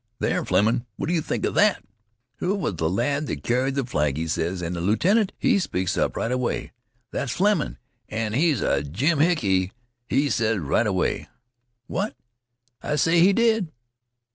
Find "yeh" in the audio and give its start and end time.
1.11-1.21